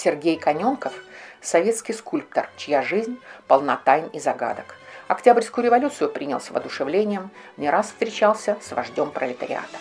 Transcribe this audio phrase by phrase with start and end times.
[0.00, 0.94] Сергей Коненков–
[1.42, 4.76] советский скульптор, чья жизнь полна тайн и загадок.
[5.08, 9.76] Октябрьскую революцию принял с воодушевлением, не раз встречался с вождем пролетариата.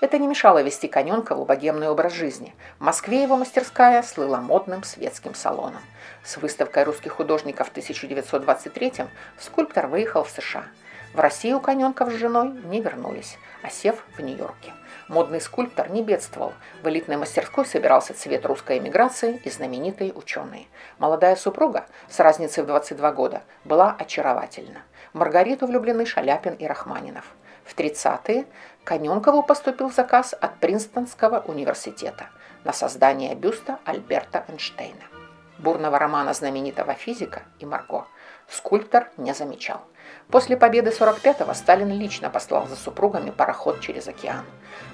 [0.00, 2.54] Это не мешало вести Коненкову богемный образ жизни.
[2.78, 5.82] В Москве его мастерская слыла модным светским салоном.
[6.22, 9.10] С выставкой русских художников в 1923-м
[9.40, 10.66] скульптор выехал в США.
[11.14, 14.72] В Россию Коненков с женой не вернулись, осев в Нью-Йорке.
[15.06, 16.52] Модный скульптор не бедствовал.
[16.82, 20.66] В элитной мастерской собирался цвет русской эмиграции и знаменитые ученые.
[20.98, 24.82] Молодая супруга, с разницей в 22 года, была очаровательна.
[25.12, 27.24] Маргариту влюблены Шаляпин и Рахманинов.
[27.64, 28.46] В 30-е
[28.82, 32.26] Коненкову поступил заказ от Принстонского университета
[32.64, 35.13] на создание бюста Альберта Эйнштейна.
[35.58, 38.06] Бурного романа знаменитого физика и Марго
[38.48, 39.82] скульптор не замечал.
[40.28, 44.44] После победы 45-го Сталин лично послал за супругами пароход через океан.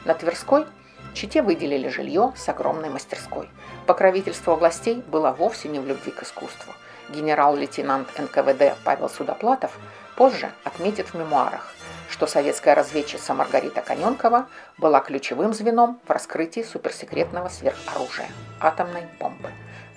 [0.05, 0.66] На Тверской
[1.14, 3.48] Чите выделили жилье с огромной мастерской.
[3.86, 6.72] Покровительство властей было вовсе не в любви к искусству.
[7.08, 9.77] Генерал-лейтенант НКВД Павел Судоплатов
[10.17, 11.74] позже отметит в мемуарах,
[12.08, 14.47] что советская разведчица Маргарита Коненкова
[14.78, 18.28] была ключевым звеном в раскрытии суперсекретного сверхоружия–
[18.61, 19.30] атомной бомбы.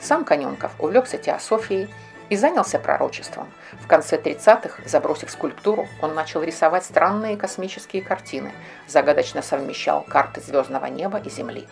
[0.04, 1.90] Сам Коненков увлекся теософией
[2.30, 3.52] и занялся пророчеством.
[3.82, 8.52] В конце 30-х, забросив скульптуру, он начал рисовать странные космические картины,
[8.88, 11.68] загадочно совмещал карты звездного неба и Земли.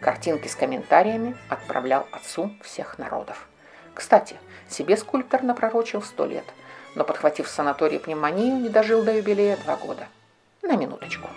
[0.00, 3.46] Картинки с комментариями отправлял отцу всех народов.
[3.94, 4.36] Кстати,
[4.68, 6.44] себе скульптор напророчил сто лет–
[6.96, 10.08] но, подхватив в санатории пневмонию, не дожил до юбилея два года.
[10.62, 11.28] На минуточку.